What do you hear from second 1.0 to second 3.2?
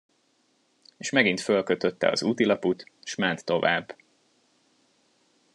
megint fölkötötte az útilaput, s